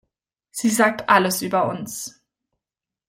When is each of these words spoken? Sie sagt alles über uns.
Sie 0.49 0.71
sagt 0.71 1.07
alles 1.11 1.43
über 1.43 1.69
uns. 1.69 2.23